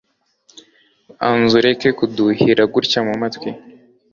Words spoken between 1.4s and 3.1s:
ureke kuduhira gutya